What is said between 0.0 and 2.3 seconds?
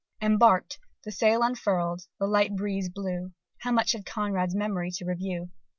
Embark'd, the sail unfurl'd, the